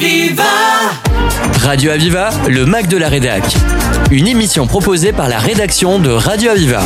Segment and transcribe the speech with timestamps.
[0.00, 0.44] Aviva
[1.60, 3.42] Radio Aviva, le Mac de la Rédac.
[4.12, 6.84] Une émission proposée par la rédaction de Radio Aviva.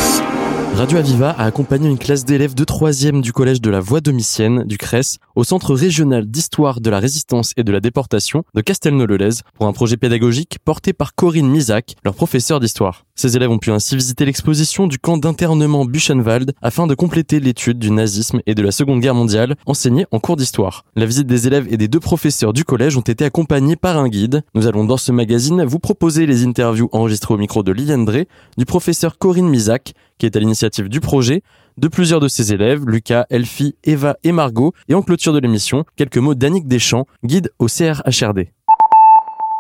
[0.75, 4.65] Radio Aviva a accompagné une classe d'élèves de 3e du collège de la Voie Domitienne
[4.65, 9.43] du CRES au Centre régional d'histoire de la résistance et de la déportation de Castelnau-le-Lez
[9.59, 13.05] pour un projet pédagogique porté par Corinne Misac, leur professeur d'histoire.
[13.23, 17.79] Ces élèves ont pu ainsi visiter l'exposition du camp d'internement Buchenwald afin de compléter l'étude
[17.79, 20.85] du nazisme et de la Seconde Guerre mondiale enseignée en cours d'histoire.
[20.97, 24.09] La visite des élèves et des deux professeurs du collège ont été accompagnés par un
[24.09, 24.43] guide.
[24.57, 28.27] Nous allons dans ce magazine vous proposer les interviews enregistrées au micro de Liliane Drey,
[28.59, 31.45] du professeur Corinne Misac, qui est à l'initiative du projet,
[31.79, 35.85] de plusieurs de ses élèves, Lucas, Elfie, Eva et Margot, et en clôture de l'émission,
[35.95, 38.49] quelques mots d'Annick Deschamps, guide au CRHRD.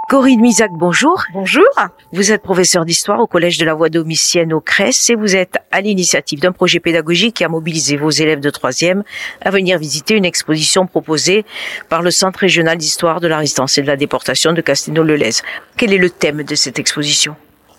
[0.09, 1.23] Corinne Misac, bonjour.
[1.33, 1.65] Bonjour.
[2.12, 5.56] Vous êtes professeur d'histoire au Collège de la Voie Domitienne au CRES et vous êtes
[5.70, 9.05] à l'initiative d'un projet pédagogique qui a mobilisé vos élèves de troisième
[9.41, 11.46] à venir visiter une exposition proposée
[11.88, 15.41] par le Centre régional d'histoire de la résistance et de la déportation de Castelnau-le-Lez.
[15.79, 17.35] Quel est le thème de cette exposition?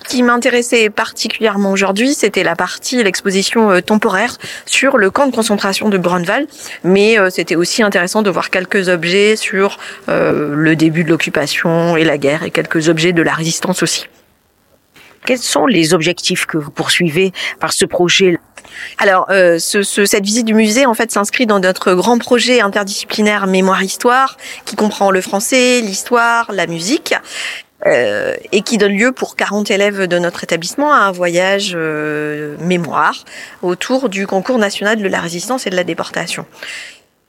[0.08, 5.90] Qui m'intéressait particulièrement aujourd'hui, c'était la partie, l'exposition euh, temporaire sur le camp de concentration
[5.90, 6.48] de Grunwald.
[6.84, 9.78] Mais euh, c'était aussi intéressant de voir quelques objets sur
[10.10, 14.08] euh, le début de l'occupation et la guerre et quelques objets de la résistance aussi.
[15.26, 18.38] Quels sont les objectifs que vous poursuivez par ce projet?
[18.98, 22.60] Alors, euh, ce, ce- cette visite du musée, en fait, s'inscrit dans notre grand projet
[22.60, 27.14] interdisciplinaire Mémoire-Histoire, qui comprend le français, l'histoire, la musique,
[27.86, 32.56] euh, et qui donne lieu pour 40 élèves de notre établissement à un voyage euh,
[32.60, 33.26] mémoire
[33.62, 36.46] autour du concours national de la résistance et de la déportation.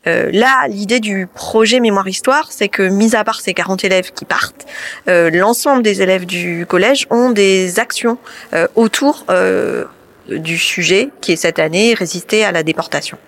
[0.07, 4.25] Euh, là, l'idée du projet Mémoire-Histoire, c'est que, mis à part ces 40 élèves qui
[4.25, 4.67] partent,
[5.07, 8.19] l'ensemble des élèves du collège ont des actions
[8.75, 9.25] autour
[10.29, 13.19] du sujet qui est cette année résister à la déportation.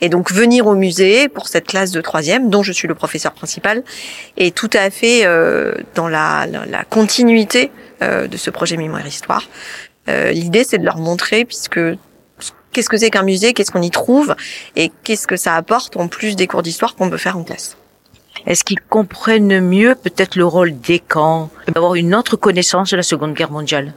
[0.00, 3.32] Et donc venir au musée pour cette classe de troisième, dont je suis le professeur
[3.32, 3.82] principal,
[4.36, 7.70] est tout à fait euh, dans la, la, la continuité
[8.02, 9.48] euh, de ce projet Mémoire Histoire.
[10.08, 11.80] Euh, L'idée, c'est de leur montrer, puisque
[12.72, 14.36] qu'est-ce que c'est qu'un musée, qu'est-ce qu'on y trouve,
[14.76, 17.76] et qu'est-ce que ça apporte en plus des cours d'histoire qu'on peut faire en classe.
[18.46, 23.02] Est-ce qu'ils comprennent mieux peut-être le rôle des camps, d'avoir une autre connaissance de la
[23.02, 23.94] Seconde Guerre mondiale?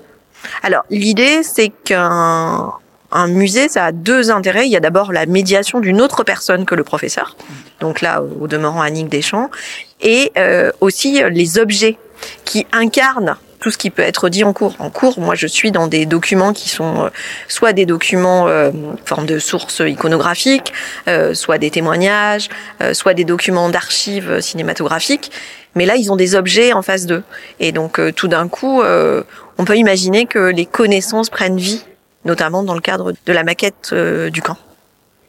[0.63, 2.73] Alors, l'idée, c'est qu'un
[3.11, 4.65] un musée, ça a deux intérêts.
[4.65, 7.35] Il y a d'abord la médiation d'une autre personne que le professeur,
[7.79, 9.49] donc là, au demeurant Annick Deschamps,
[10.01, 11.97] et euh, aussi les objets
[12.45, 14.75] qui incarnent tout ce qui peut être dit en cours.
[14.79, 17.09] En cours, moi, je suis dans des documents qui sont euh,
[17.47, 18.71] soit des documents euh,
[19.05, 20.73] forme de sources iconographiques,
[21.07, 22.49] euh, soit des témoignages,
[22.81, 25.31] euh, soit des documents d'archives cinématographiques.
[25.75, 27.23] Mais là, ils ont des objets en face d'eux.
[27.59, 29.23] Et donc, euh, tout d'un coup, euh,
[29.57, 31.83] on peut imaginer que les connaissances prennent vie,
[32.25, 34.57] notamment dans le cadre de la maquette euh, du camp.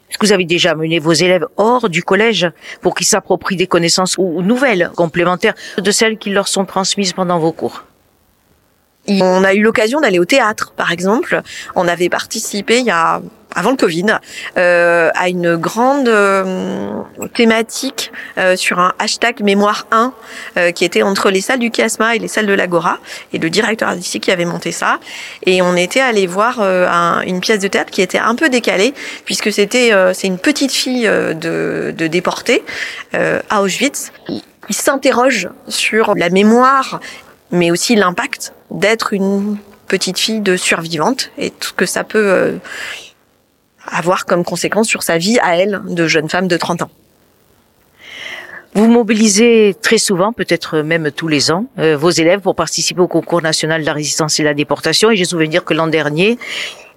[0.09, 3.67] Est-ce que vous avez déjà amené vos élèves hors du collège pour qu'ils s'approprient des
[3.67, 7.85] connaissances ou nouvelles, complémentaires de celles qui leur sont transmises pendant vos cours?
[9.07, 11.41] On a eu l'occasion d'aller au théâtre, par exemple.
[11.75, 13.21] On avait participé il y a
[13.55, 14.05] avant le Covid,
[14.57, 17.01] euh, à une grande euh,
[17.33, 20.13] thématique euh, sur un hashtag mémoire 1
[20.57, 22.99] euh, qui était entre les salles du Chiasma et les salles de l'Agora.
[23.33, 24.99] Et le directeur artistique qui avait monté ça.
[25.45, 28.49] Et on était allé voir euh, un- une pièce de théâtre qui était un peu
[28.49, 28.93] décalée
[29.25, 32.63] puisque c'était euh, c'est une petite fille de, de déportée
[33.13, 34.11] à Auschwitz.
[34.67, 36.99] Qui s'interroge sur la mémoire
[37.51, 39.57] mais aussi l'impact d'être une
[39.87, 42.53] petite fille de survivante et tout ce que ça peut
[43.87, 46.91] avoir comme conséquence sur sa vie à elle de jeune femme de 30 ans.
[48.73, 53.07] Vous mobilisez très souvent, peut-être même tous les ans, euh, vos élèves pour participer au
[53.07, 55.11] concours national de la résistance et de la déportation.
[55.11, 56.37] Et j'ai souvenir que l'an dernier,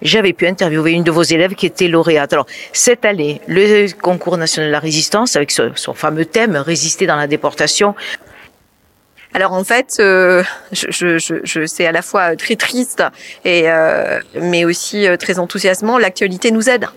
[0.01, 2.31] j'avais pu interviewer une de vos élèves qui était lauréate.
[2.31, 7.17] Alors, cette année, le concours national de la résistance, avec son fameux thème, résister dans
[7.17, 7.93] la déportation,
[9.35, 13.03] Alors en fait, euh, je, je, je, je- c'est à la fois très triste
[13.43, 15.97] et euh, mais aussi euh, très enthousiasmant.
[15.97, 16.87] L'actualité nous aide.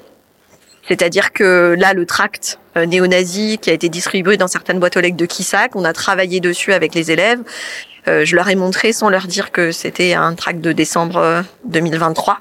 [0.86, 5.00] C'est-à-dire que là, le tract euh, néo-nazi qui a été distribué dans certaines boîtes aux
[5.00, 7.40] lettres de Kissac, on a travaillé dessus avec les élèves.
[8.06, 11.42] Euh, je leur ai montré sans leur dire que c'était un tract de décembre euh,
[11.64, 12.38] 2023.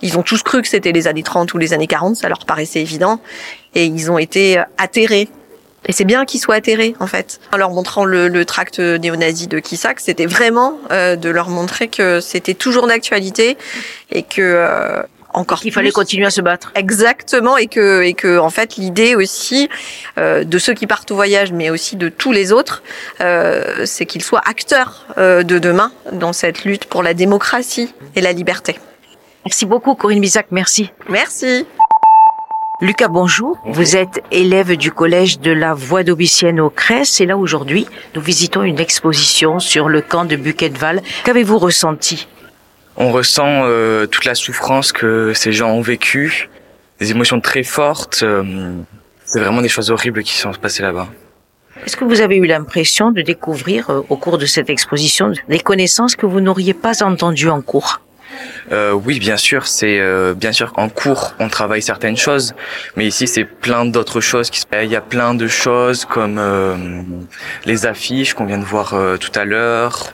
[0.00, 2.46] Ils ont tous cru que c'était les années 30 ou les années 40, ça leur
[2.46, 3.20] paraissait évident.
[3.74, 5.28] Et ils ont été euh, atterrés
[5.86, 7.40] et c'est bien qu'ils soient atterrés, en fait.
[7.52, 11.88] En leur montrant le, le tract néo-nazi de Kissac, c'était vraiment euh, de leur montrer
[11.88, 13.56] que c'était toujours d'actualité
[14.10, 15.02] et que euh,
[15.32, 16.72] encore qu'il fallait continuer à se battre.
[16.74, 19.68] Exactement, et que et que en fait l'idée aussi
[20.18, 22.82] euh, de ceux qui partent au voyage, mais aussi de tous les autres,
[23.20, 28.20] euh, c'est qu'ils soient acteurs euh, de demain dans cette lutte pour la démocratie et
[28.20, 28.78] la liberté.
[29.44, 30.46] Merci beaucoup, Corinne Bisac.
[30.50, 30.90] Merci.
[31.08, 31.66] Merci.
[32.80, 33.58] Lucas, bonjour.
[33.64, 38.20] Vous êtes élève du collège de la Voie d'Aubicienne au Crès et là aujourd'hui, nous
[38.20, 41.02] visitons une exposition sur le camp de Buchetval.
[41.24, 42.28] Qu'avez-vous ressenti?
[42.96, 46.48] On ressent euh, toute la souffrance que ces gens ont vécue,
[47.00, 48.20] des émotions très fortes.
[48.22, 48.76] euh,
[49.24, 51.08] c'est vraiment des choses horribles qui sont passées là-bas.
[51.84, 55.58] Est-ce que vous avez eu l'impression de découvrir euh, au cours de cette exposition des
[55.58, 58.00] connaissances que vous n'auriez pas entendues en cours?
[58.72, 62.54] Euh, oui, bien sûr, c'est euh, bien sûr en cours on travaille certaines choses,
[62.96, 64.50] mais ici c'est plein d'autres choses.
[64.50, 66.76] Qui, il y a plein de choses comme euh,
[67.64, 70.12] les affiches qu'on vient de voir euh, tout à l'heure,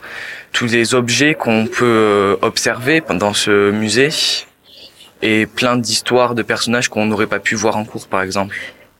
[0.53, 4.11] tous les objets qu'on peut euh, observer dans ce musée,
[5.23, 8.56] et plein d'histoires de personnages qu'on n'aurait pas pu voir en cours, par exemple.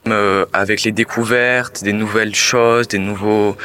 [0.07, 3.57] Euh, avec les découvertes, des nouvelles choses, des nouveaux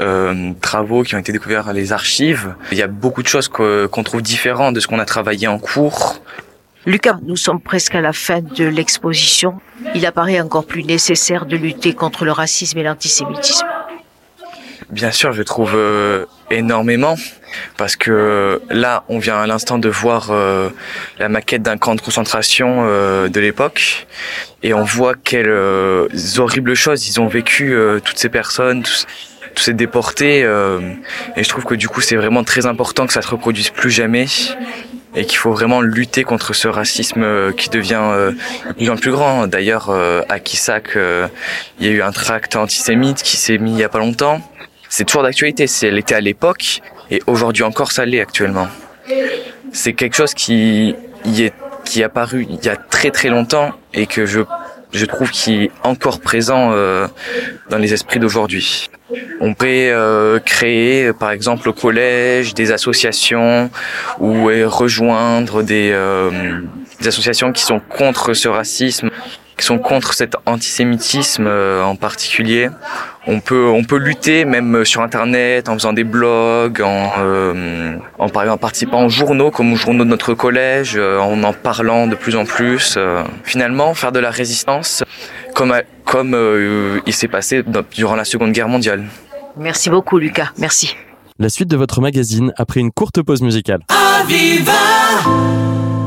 [0.00, 2.54] euh, travaux qui ont été découverts à les archives.
[2.72, 5.58] Il y a beaucoup de choses qu'on trouve différentes de ce qu'on a travaillé en
[5.58, 6.20] cours.
[6.86, 9.60] Lucas, nous sommes presque à la fin de l'exposition.
[9.94, 13.66] Il apparaît encore plus nécessaire de lutter contre le racisme et l'antisémitisme.
[14.90, 17.14] Bien sûr, je trouve euh, énormément
[17.76, 20.68] parce que là, on vient à l'instant de voir euh,
[21.18, 24.06] la maquette d'un camp de concentration euh, de l'époque
[24.62, 26.08] et on voit quelles euh,
[26.38, 29.06] horribles choses ils ont vécu euh, toutes ces personnes, tous,
[29.54, 30.80] tous ces déportés euh,
[31.36, 33.90] et je trouve que du coup, c'est vraiment très important que ça se reproduise plus
[33.90, 34.26] jamais
[35.14, 38.32] et qu'il faut vraiment lutter contre ce racisme euh, qui devient euh,
[38.68, 39.46] de plus en plus grand.
[39.46, 39.90] D'ailleurs,
[40.28, 43.88] à Kissac, il y a eu un tract antisémite qui s'est mis il y a
[43.88, 44.40] pas longtemps.
[44.88, 45.66] C'est toujours d'actualité.
[45.66, 46.80] C'est elle était à l'époque
[47.10, 48.68] et aujourd'hui encore ça l'est actuellement.
[49.72, 50.94] C'est quelque chose qui
[51.24, 51.52] y est
[51.84, 54.40] qui est apparu il y a très très longtemps et que je
[54.92, 57.06] je trouve qui est encore présent euh,
[57.68, 58.88] dans les esprits d'aujourd'hui.
[59.40, 63.70] On peut euh, créer, par exemple, au collège, des associations
[64.18, 66.60] ou euh, rejoindre des, euh,
[67.00, 69.10] des associations qui sont contre ce racisme,
[69.60, 72.68] qui sont contre cet antisémitisme euh, en particulier.
[73.26, 78.28] On peut, on peut lutter même sur Internet en faisant des blogs, en, euh, en,
[78.30, 81.52] par exemple, en participant aux journaux comme aux journaux de notre collège, euh, en en
[81.52, 82.94] parlant de plus en plus.
[82.96, 83.22] euh.
[83.44, 85.04] Finalement, faire de la résistance
[85.54, 85.74] comme,
[86.06, 87.62] comme euh, il s'est passé
[87.94, 89.04] durant la Seconde Guerre mondiale.
[89.56, 90.48] Merci beaucoup, Lucas.
[90.58, 90.96] Merci.
[91.38, 93.80] La suite de votre magazine après une courte pause musicale.
[93.88, 95.99] De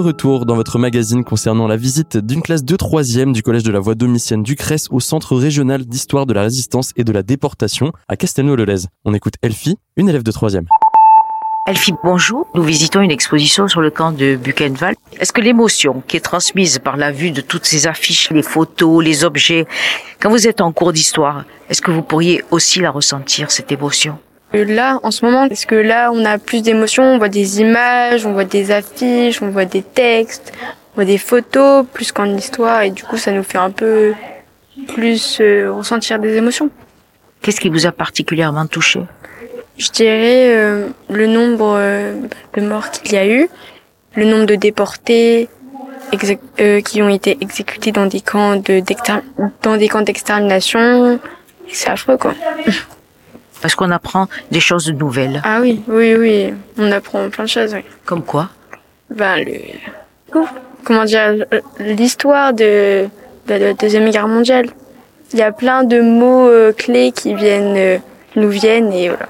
[0.00, 3.78] retour dans votre magazine concernant la visite d'une classe de troisième du collège de la
[3.78, 7.92] voie domicienne du Crès au centre régional d'histoire de la résistance et de la déportation
[8.08, 8.86] à Castelnau-le-Lez.
[9.04, 10.66] On écoute Elfie, une élève de troisième.
[11.66, 12.46] Elfie, bonjour.
[12.54, 14.96] Nous visitons une exposition sur le camp de Buchenwald.
[15.20, 19.04] Est-ce que l'émotion qui est transmise par la vue de toutes ces affiches, les photos,
[19.04, 19.66] les objets,
[20.20, 24.18] quand vous êtes en cours d'histoire, est-ce que vous pourriez aussi la ressentir, cette émotion?
[24.52, 28.26] Là, en ce moment, parce que là, on a plus d'émotions, on voit des images,
[28.26, 30.52] on voit des affiches, on voit des textes,
[30.92, 34.12] on voit des photos, plus qu'en histoire, et du coup, ça nous fait un peu
[34.88, 36.68] plus euh, ressentir des émotions.
[37.40, 39.00] Qu'est-ce qui vous a particulièrement touché?
[39.78, 42.14] Je dirais euh, le nombre euh,
[42.54, 43.48] de morts qu'il y a eu,
[44.16, 45.48] le nombre de déportés
[46.84, 48.82] qui ont été exécutés dans des camps de
[49.62, 51.20] dans des camps d'extermination.
[51.68, 52.34] C'est affreux, quoi.
[53.60, 55.40] Parce qu'on apprend des choses nouvelles.
[55.44, 56.54] Ah oui, oui, oui.
[56.78, 57.84] On apprend plein de choses, oui.
[58.04, 58.48] Comme quoi
[59.10, 59.52] Ben, le...
[60.84, 61.44] Comment dire
[61.78, 63.08] L'histoire de...
[63.48, 64.66] la Deuxième Guerre mondiale.
[65.32, 67.98] Il y a plein de mots euh, clés qui viennent, euh,
[68.34, 69.28] nous viennent et voilà.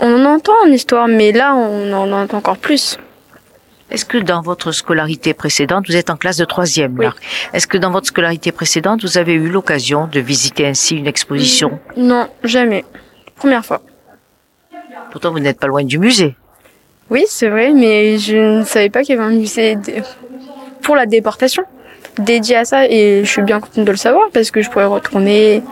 [0.00, 2.98] On en entend en histoire, mais là, on en entend encore plus.
[3.90, 7.12] Est-ce que dans votre scolarité précédente, vous êtes en classe de troisième là
[7.52, 11.78] Est-ce que dans votre scolarité précédente, vous avez eu l'occasion de visiter ainsi une exposition?
[11.96, 12.84] Non, jamais.
[13.36, 13.82] Première fois.
[15.10, 16.34] Pourtant, vous n'êtes pas loin du musée.
[17.10, 19.76] Oui, c'est vrai, mais je ne savais pas qu'il y avait un musée
[20.82, 21.64] pour la déportation
[22.18, 24.84] dédié à ça et je suis bien contente de le savoir parce que je pourrais
[24.84, 25.62] retourner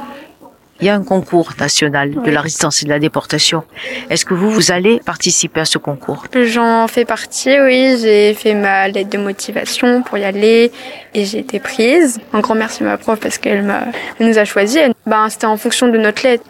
[0.83, 3.63] il y a un concours national de la résistance et de la déportation.
[4.11, 6.25] Est-ce que vous, vous allez participer à ce concours?
[6.35, 7.97] J'en fais partie, oui.
[8.01, 10.73] J'ai fait ma lettre de motivation pour y aller
[11.15, 12.19] et j'ai été prise.
[12.33, 13.85] Un grand merci à ma prof parce qu'elle m'a,
[14.19, 14.81] nous a choisi.
[15.07, 16.45] Ben, c'était en fonction de notre lettre.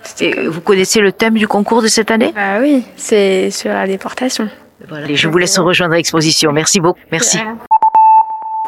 [0.49, 2.33] Vous connaissez le thème du concours de cette année?
[2.35, 4.49] Bah oui, c'est sur la déportation.
[4.89, 5.11] Voilà.
[5.11, 6.53] Et je vous laisse rejoindre l'exposition.
[6.53, 6.99] Merci beaucoup.
[7.11, 7.39] Merci.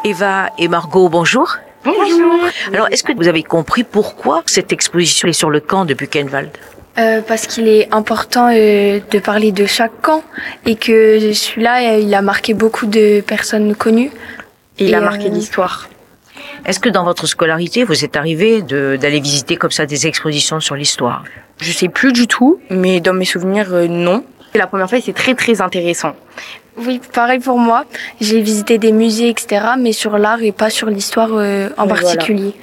[0.03, 1.57] Eva et Margot, bonjour.
[1.85, 2.39] Bonjour.
[2.73, 6.49] Alors, est-ce que vous avez compris pourquoi cette exposition est sur le camp de Buchenwald
[6.97, 10.23] euh, parce qu'il est important euh, de parler de chaque camp
[10.65, 14.11] et que celui-là, euh, il a marqué beaucoup de personnes connues.
[14.79, 15.89] Et il a marqué l'histoire.
[16.65, 20.75] Est-ce que dans votre scolarité, vous êtes arrivé d'aller visiter comme ça des expositions sur
[20.75, 21.25] l'histoire?
[21.59, 24.23] Je sais plus du tout, mais dans mes souvenirs, non.
[24.55, 26.13] La première fois, c'est très très intéressant.
[26.77, 27.85] Oui, pareil pour moi.
[28.21, 32.53] J'ai visité des musées, etc., mais sur l'art et pas sur l'histoire euh, en particulier.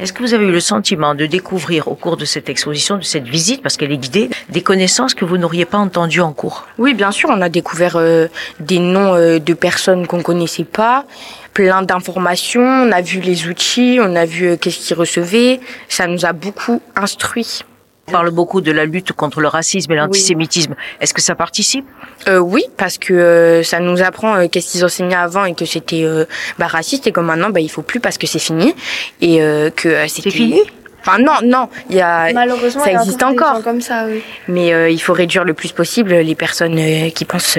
[0.00, 3.04] Est-ce que vous avez eu le sentiment de découvrir au cours de cette exposition, de
[3.04, 6.66] cette visite, parce qu'elle est guidée, des connaissances que vous n'auriez pas entendues en cours?
[6.78, 8.26] Oui, bien sûr, on a découvert euh,
[8.58, 11.04] des noms euh, de personnes qu'on connaissait pas,
[11.52, 16.24] plein d'informations, on a vu les outils, on a vu qu'est-ce qu'ils recevaient, ça nous
[16.24, 17.60] a beaucoup instruit.
[18.06, 20.74] On parle beaucoup de la lutte contre le racisme et l'antisémitisme.
[21.00, 21.86] Est-ce que ça participe?
[22.28, 25.64] Euh, Oui, parce que euh, ça nous apprend euh, qu'est-ce qu'ils enseignaient avant et que
[25.64, 26.26] c'était euh,
[26.58, 28.74] bah, raciste et que maintenant bah, il faut plus parce que c'est fini
[29.22, 29.38] et
[29.74, 30.60] que c'est fini.
[31.00, 34.06] Enfin non, non, il y a malheureusement ça existe encore comme ça.
[34.06, 34.22] Oui.
[34.48, 36.78] Mais il faut réduire le plus possible les personnes
[37.14, 37.58] qui pensent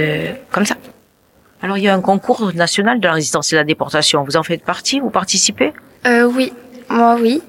[0.52, 0.76] comme ça.
[1.62, 4.24] Alors il y a un concours national de la résistance et de la déportation.
[4.24, 5.00] Vous en faites partie?
[5.00, 5.74] Vous participez?
[6.06, 6.54] Oui,
[6.90, 7.42] moi oui.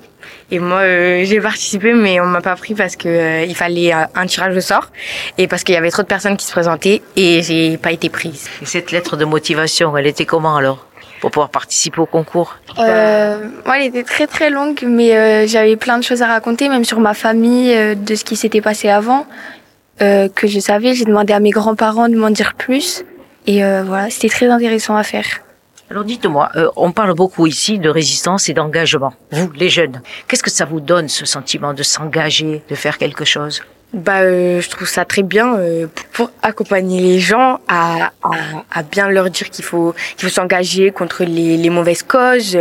[0.51, 3.93] Et moi, euh, j'ai participé, mais on m'a pas pris parce que euh, il fallait
[3.93, 4.91] euh, un tirage au sort
[5.39, 8.09] et parce qu'il y avait trop de personnes qui se présentaient et j'ai pas été
[8.09, 8.49] prise.
[8.63, 10.87] Et cette lettre de motivation, elle était comment alors
[11.21, 12.57] pour pouvoir participer au concours?
[12.79, 13.39] Euh,
[13.75, 17.15] Elle était très très longue, mais j'avais plein de choses à raconter, même sur ma
[17.15, 19.27] famille, de ce qui s'était passé avant,
[19.99, 20.95] que je savais.
[20.95, 23.03] J'ai demandé à mes grands-parents de m'en dire plus.
[23.47, 25.25] Et voilà, c'était très intéressant à faire.
[25.89, 29.15] Alors dites-moi, euh, on parle beaucoup ici de résistance et d'engagement.
[29.31, 33.25] Vous, les jeunes, qu'est-ce que ça vous donne ce sentiment de s'engager, de faire quelque
[33.25, 33.63] chose?
[33.93, 38.31] Bah, euh, je trouve ça très bien euh, pour accompagner les gens à, à,
[38.73, 42.59] à bien leur dire qu'il faut qu'il faut s'engager contre les, les, mauvaises causes.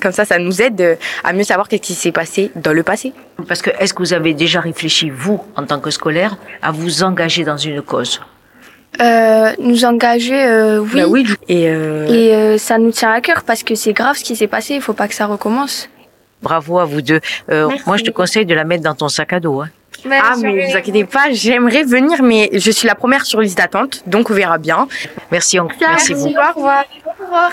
[0.00, 3.12] comme ça, ça nous aide à mieux savoir qu'est-ce qui s'est passé dans le passé.
[3.48, 7.02] Parce que est-ce que vous avez déjà réfléchi vous, en tant que scolaire, à vous
[7.02, 8.20] engager dans une cause?
[9.00, 11.00] Euh, nous engager, euh, oui.
[11.00, 11.26] Bah oui.
[11.48, 12.06] Et, euh...
[12.08, 14.74] et euh, ça nous tient à cœur parce que c'est grave ce qui s'est passé.
[14.74, 15.88] Il faut pas que ça recommence.
[16.42, 17.20] Bravo à vous deux.
[17.50, 19.60] Euh, moi, je te conseille de la mettre dans ton sac à dos.
[19.60, 19.68] Hein.
[20.10, 24.02] ah, mais vous inquiétez pas, j'aimerais venir, mais je suis la première sur liste d'attente,
[24.06, 24.86] donc on verra bien.
[25.32, 25.68] Merci, on...
[25.80, 26.26] merci, vous.
[26.26, 26.84] Au revoir.
[27.06, 27.50] Au revoir.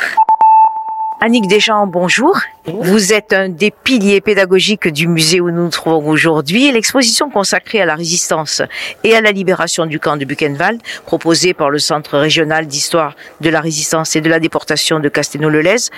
[1.25, 2.39] Annick Deschamps, bonjour.
[2.65, 6.71] Vous êtes un des piliers pédagogiques du musée où nous nous trouvons aujourd'hui.
[6.71, 8.61] L'exposition consacrée à la résistance
[9.03, 13.49] et à la libération du camp de Buchenwald, proposée par le Centre régional d'histoire de
[13.49, 15.89] la résistance et de la déportation de Castelnau-le-Lez,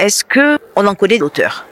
[0.00, 1.66] est-ce que on en connaît l'auteur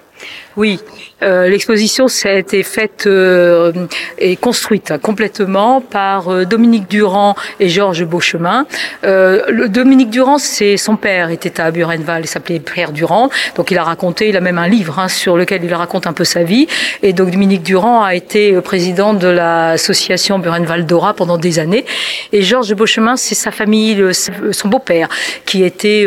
[0.56, 0.80] oui,
[1.22, 3.72] euh, l'exposition ça a été faite euh,
[4.18, 8.66] et construite complètement par euh, Dominique Durand et Georges Beauchemin.
[9.04, 13.78] Euh, Dominique Durand, c'est son père était à Burenval, il s'appelait Pierre Durand, donc il
[13.78, 16.42] a raconté, il a même un livre hein, sur lequel il raconte un peu sa
[16.42, 16.66] vie.
[17.02, 21.86] Et donc Dominique Durand a été président de l'association Burenval Dora pendant des années.
[22.32, 25.08] Et Georges Beauchemin, c'est sa famille, le, son beau-père,
[25.46, 26.06] qui était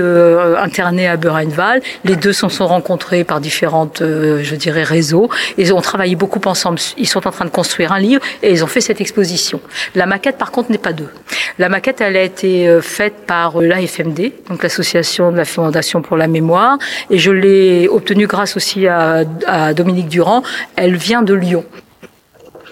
[0.59, 1.81] interné à Burenval.
[2.03, 4.03] Les deux se sont rencontrés par différentes
[4.36, 5.30] euh, je dirais, réseau.
[5.58, 6.80] Ils ont travaillé beaucoup ensemble.
[6.98, 9.60] Ils sont en train de construire un livre et ils ont fait cette exposition.
[9.96, 11.10] La maquette, par contre, n'est pas d'eux.
[11.58, 16.18] La maquette, elle a été euh, faite par l'AFMD, donc l'association de la Fondation pour
[16.18, 16.77] la mémoire,
[17.10, 20.44] et je l'ai obtenue grâce aussi à, à Dominique Durand.
[20.75, 21.65] Elle vient de Lyon.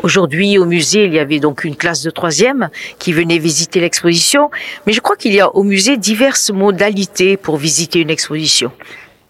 [0.04, 4.52] Aujourd'hui, au musée, il y avait donc une classe de troisième qui venait visiter l'exposition.
[4.86, 8.74] Mais je crois qu'il y a au musée diverses modalités pour visiter une exposition.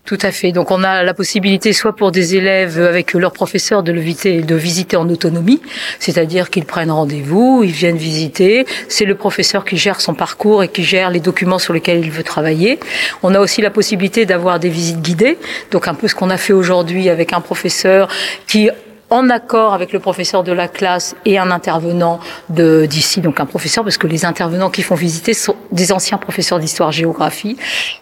[0.05, 0.51] Tout à fait.
[0.51, 4.41] Donc on a la possibilité, soit pour des élèves avec leur professeur, de le visiter,
[4.41, 5.61] de visiter en autonomie,
[5.97, 8.65] c'est-à-dire qu'ils prennent rendez-vous, ils viennent visiter.
[8.89, 12.11] C'est le professeur qui gère son parcours et qui gère les documents sur lesquels il
[12.11, 12.79] veut travailler.
[13.23, 15.37] On a aussi la possibilité d'avoir des visites guidées,
[15.71, 18.09] donc un peu ce qu'on a fait aujourd'hui avec un professeur
[18.45, 18.69] qui
[19.13, 23.83] en accord avec le professeur de la classe et un intervenant d'ici, donc un professeur,
[23.83, 27.55] parce que les intervenants qui font visiter sont des anciens professeurs d'histoire-géographie.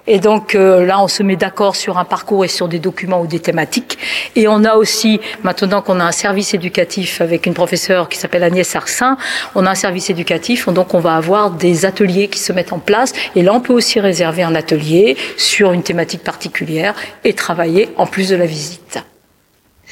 [0.08, 3.20] Et donc euh, là, on se met d'accord sur un parcours et sur des documents
[3.20, 3.98] ou des thématiques.
[4.38, 8.44] Et on a aussi, maintenant qu'on a un service éducatif avec une professeure qui s'appelle
[8.44, 9.18] Agnès Arsin,
[9.53, 12.80] on a un service éducatif, donc on va avoir des ateliers qui se mettent en
[12.80, 13.12] place.
[13.36, 18.08] Et là, on peut aussi réserver un atelier sur une thématique particulière et travailler en
[18.08, 19.03] plus de la visite.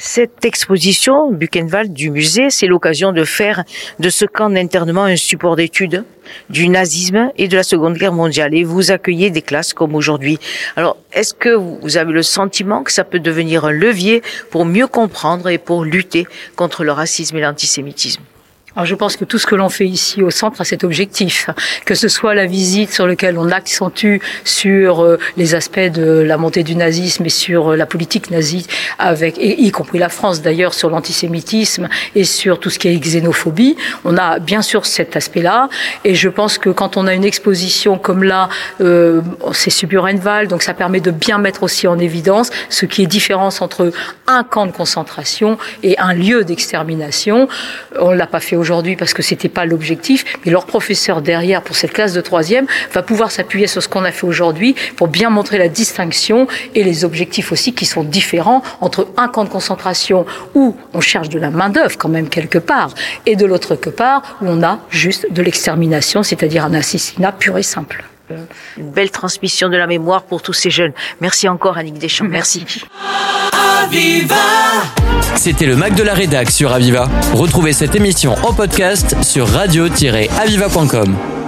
[0.02, 3.64] Cette exposition Buchenwald du musée, c'est l'occasion de faire
[3.98, 6.04] de ce camp d'internement un support d'étude
[6.48, 8.54] du nazisme et de la Seconde Guerre mondiale.
[8.54, 10.38] Et vous accueillez des classes comme aujourd'hui.
[10.74, 14.86] Alors, est-ce que vous avez le sentiment que ça peut devenir un levier pour mieux
[14.86, 16.26] comprendre et pour lutter
[16.56, 18.22] contre le racisme et l'antisémitisme?
[18.76, 21.50] Alors je pense que tout ce que l'on fait ici au centre a cet objectif,
[21.84, 26.36] que ce soit la visite sur laquelle on accentue sur euh, les aspects de la
[26.36, 28.66] montée du nazisme et sur euh, la politique nazie,
[28.98, 33.76] avec y compris la France d'ailleurs sur l'antisémitisme et sur tout ce qui est xénophobie.
[34.04, 35.68] On a bien sûr cet aspect-là,
[36.04, 38.48] et je pense que quand on a une exposition comme là,
[38.80, 39.20] euh,
[39.52, 43.62] c'est Suburenval, donc ça permet de bien mettre aussi en évidence ce qui est différence
[43.62, 43.90] entre
[44.28, 47.48] un camp de concentration et un lieu d'extermination.
[47.98, 51.74] On l'a pas fait aujourd'hui parce que c'était pas l'objectif, mais leur professeur derrière pour
[51.74, 55.30] cette classe de troisième va pouvoir s'appuyer sur ce qu'on a fait aujourd'hui pour bien
[55.30, 60.26] montrer la distinction et les objectifs aussi qui sont différents entre un camp de concentration
[60.54, 62.94] où on cherche de la main d'œuvre quand même quelque part
[63.26, 67.62] et de l'autre part où on a juste de l'extermination, c'est-à-dire un assassinat pur et
[67.62, 68.04] simple.
[68.76, 70.92] Une belle transmission de la mémoire pour tous ces jeunes.
[71.20, 72.28] Merci encore Annick Deschamps.
[72.28, 72.64] Merci.
[75.36, 77.08] C'était le Mac de la Rédac sur Aviva.
[77.34, 81.39] Retrouvez cette émission en podcast sur radio-aviva.com.